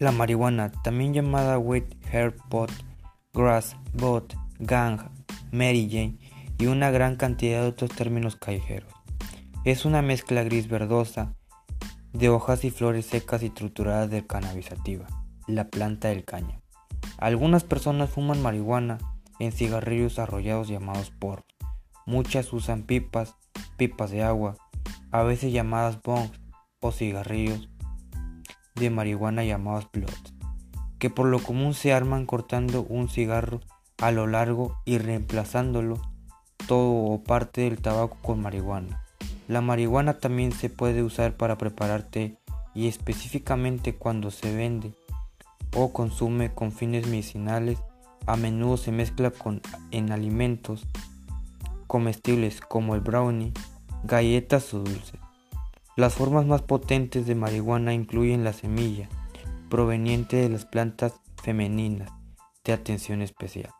[0.00, 2.70] La marihuana, también llamada wheat herb pot,
[3.34, 4.98] grass bot, gang,
[5.52, 6.16] Mary Jane
[6.58, 8.90] y una gran cantidad de otros términos callejeros.
[9.66, 11.34] Es una mezcla gris verdosa
[12.14, 15.06] de hojas y flores secas y trituradas de cannabisativa,
[15.46, 16.62] la planta del caña.
[17.18, 18.96] Algunas personas fuman marihuana
[19.38, 21.44] en cigarrillos arrollados llamados por.
[22.06, 23.36] Muchas usan pipas,
[23.76, 24.56] pipas de agua,
[25.10, 26.40] a veces llamadas bongs
[26.80, 27.69] o cigarrillos
[28.74, 30.34] de marihuana llamados bloods,
[30.98, 33.60] que por lo común se arman cortando un cigarro
[33.98, 36.00] a lo largo y reemplazándolo
[36.66, 39.02] todo o parte del tabaco con marihuana.
[39.48, 42.36] La marihuana también se puede usar para preparar té
[42.74, 44.92] y específicamente cuando se vende
[45.74, 47.78] o consume con fines medicinales,
[48.26, 49.60] a menudo se mezcla con,
[49.90, 50.86] en alimentos
[51.86, 53.52] comestibles como el brownie,
[54.04, 55.20] galletas o dulces.
[55.96, 59.08] Las formas más potentes de marihuana incluyen la semilla,
[59.68, 62.10] proveniente de las plantas femeninas
[62.64, 63.70] de atención especial,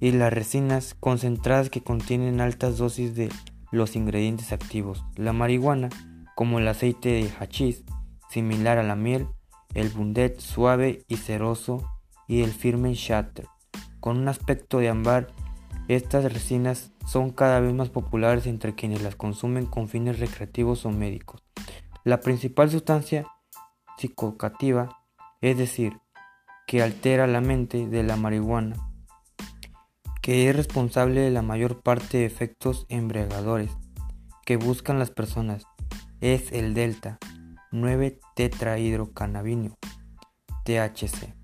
[0.00, 3.30] y las resinas concentradas que contienen altas dosis de
[3.70, 5.04] los ingredientes activos.
[5.16, 5.88] La marihuana,
[6.34, 7.84] como el aceite de hachís,
[8.28, 9.28] similar a la miel,
[9.74, 11.84] el bundet suave y ceroso
[12.26, 13.46] y el firme shatter,
[14.00, 15.28] con un aspecto de ámbar.
[15.90, 20.90] Estas resinas son cada vez más populares entre quienes las consumen con fines recreativos o
[20.90, 21.42] médicos.
[22.04, 23.26] La principal sustancia
[23.98, 25.00] psicocativa,
[25.40, 25.98] es decir,
[26.68, 28.76] que altera la mente de la marihuana,
[30.22, 33.72] que es responsable de la mayor parte de efectos embriagadores
[34.46, 35.64] que buscan las personas,
[36.20, 37.18] es el delta
[37.72, 39.74] 9 tetrahidrocannabinol
[40.64, 41.34] THC.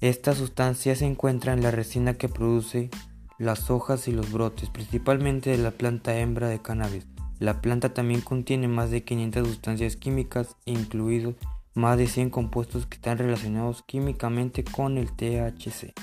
[0.00, 2.90] Esta sustancia se encuentra en la resina que produce
[3.38, 7.06] las hojas y los brotes, principalmente de la planta hembra de cannabis.
[7.38, 11.36] La planta también contiene más de 500 sustancias químicas, incluidos
[11.74, 15.94] más de 100 compuestos que están relacionados químicamente con el THC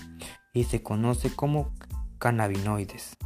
[0.54, 1.74] y se conoce como
[2.18, 3.18] cannabinoides.